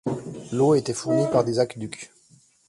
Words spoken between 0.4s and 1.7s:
L'eau était fournie par des